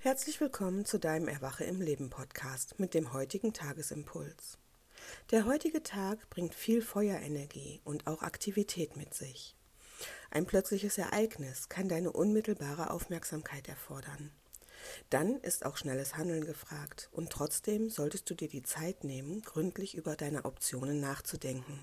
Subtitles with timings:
[0.00, 4.56] Herzlich willkommen zu deinem Erwache im Leben Podcast mit dem heutigen Tagesimpuls.
[5.32, 9.56] Der heutige Tag bringt viel Feuerenergie und auch Aktivität mit sich.
[10.30, 14.30] Ein plötzliches Ereignis kann deine unmittelbare Aufmerksamkeit erfordern.
[15.10, 19.96] Dann ist auch schnelles Handeln gefragt und trotzdem solltest du dir die Zeit nehmen, gründlich
[19.96, 21.82] über deine Optionen nachzudenken.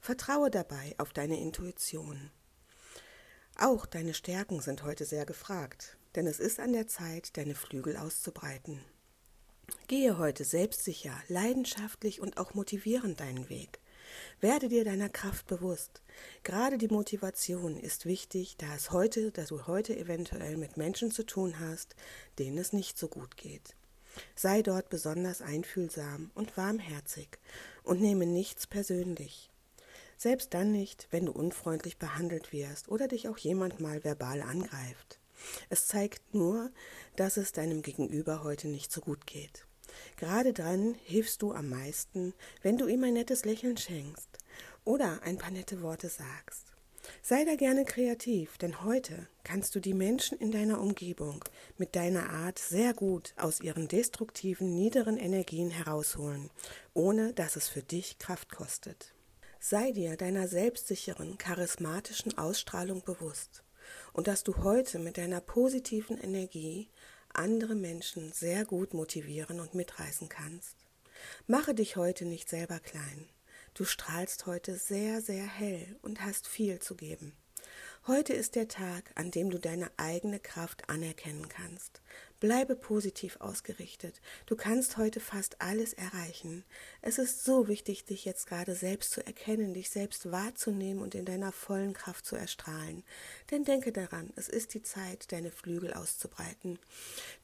[0.00, 2.30] Vertraue dabei auf deine Intuition.
[3.58, 7.96] Auch deine Stärken sind heute sehr gefragt, denn es ist an der Zeit, deine Flügel
[7.96, 8.80] auszubreiten.
[9.86, 13.80] Gehe heute selbstsicher, leidenschaftlich und auch motivierend deinen Weg.
[14.40, 16.02] Werde dir deiner Kraft bewusst.
[16.42, 21.24] Gerade die Motivation ist wichtig, da es heute, da du heute eventuell mit Menschen zu
[21.24, 21.94] tun hast,
[22.38, 23.76] denen es nicht so gut geht.
[24.34, 27.38] Sei dort besonders einfühlsam und warmherzig
[27.84, 29.50] und nehme nichts persönlich.
[30.16, 35.19] Selbst dann nicht, wenn du unfreundlich behandelt wirst oder dich auch jemand mal verbal angreift.
[35.68, 36.70] Es zeigt nur,
[37.16, 39.66] dass es deinem Gegenüber heute nicht so gut geht.
[40.16, 44.28] Gerade dann hilfst du am meisten, wenn du ihm ein nettes Lächeln schenkst
[44.84, 46.66] oder ein paar nette Worte sagst.
[47.22, 51.44] Sei da gerne kreativ, denn heute kannst du die Menschen in deiner Umgebung
[51.76, 56.50] mit deiner Art sehr gut aus ihren destruktiven, niederen Energien herausholen,
[56.94, 59.14] ohne dass es für dich Kraft kostet.
[59.58, 63.62] Sei dir deiner selbstsicheren, charismatischen Ausstrahlung bewusst
[64.12, 66.88] und dass du heute mit deiner positiven Energie
[67.32, 70.76] andere Menschen sehr gut motivieren und mitreißen kannst.
[71.46, 73.28] Mache dich heute nicht selber klein.
[73.74, 77.32] Du strahlst heute sehr, sehr hell und hast viel zu geben.
[78.06, 82.00] Heute ist der Tag, an dem du deine eigene Kraft anerkennen kannst.
[82.40, 84.22] Bleibe positiv ausgerichtet.
[84.46, 86.64] Du kannst heute fast alles erreichen.
[87.02, 91.26] Es ist so wichtig, dich jetzt gerade selbst zu erkennen, dich selbst wahrzunehmen und in
[91.26, 93.04] deiner vollen Kraft zu erstrahlen.
[93.50, 96.78] Denn denke daran, es ist die Zeit, deine Flügel auszubreiten.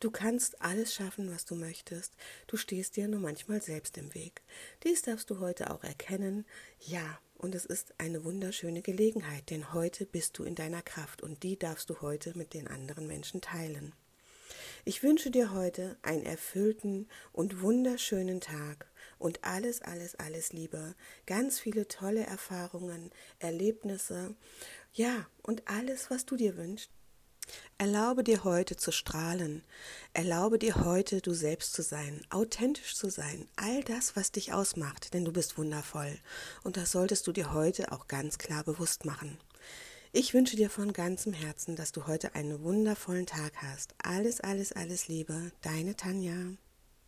[0.01, 2.15] Du kannst alles schaffen, was du möchtest.
[2.47, 4.41] Du stehst dir nur manchmal selbst im Weg.
[4.85, 6.47] Dies darfst du heute auch erkennen.
[6.81, 11.43] Ja, und es ist eine wunderschöne Gelegenheit, denn heute bist du in deiner Kraft und
[11.43, 13.95] die darfst du heute mit den anderen Menschen teilen.
[14.85, 18.87] Ich wünsche dir heute einen erfüllten und wunderschönen Tag
[19.19, 20.95] und alles, alles, alles Liebe,
[21.27, 24.37] ganz viele tolle Erfahrungen, Erlebnisse,
[24.93, 26.91] ja, und alles, was du dir wünschst.
[27.79, 29.63] Erlaube dir heute zu strahlen.
[30.13, 35.15] Erlaube dir heute, du selbst zu sein, authentisch zu sein, all das, was dich ausmacht,
[35.15, 36.19] denn du bist wundervoll.
[36.65, 39.39] Und das solltest du dir heute auch ganz klar bewusst machen.
[40.13, 43.95] Ich wünsche dir von ganzem Herzen, dass du heute einen wundervollen Tag hast.
[44.03, 46.57] Alles, alles, alles Liebe, deine Tanja.